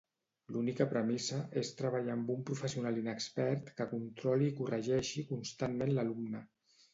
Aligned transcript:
L'única 0.53 0.85
premissa 0.93 1.41
és 1.61 1.69
treballar 1.81 2.15
amb 2.17 2.31
un 2.35 2.41
professional 2.51 2.97
inexpert 3.03 3.69
que 3.81 3.87
controli 3.93 4.49
i 4.53 4.55
corregeixi 4.63 5.27
constantment 5.35 5.95
l'alumne. 6.01 6.43